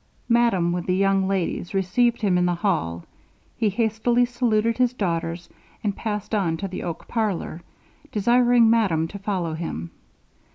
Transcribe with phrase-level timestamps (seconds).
[0.27, 3.03] Madame, with the young ladies, received him in the hall.
[3.55, 5.47] He hastily saluted his daughters,
[5.83, 7.61] and passed on to the oak parlour,
[8.11, 9.91] desiring madame to follow him.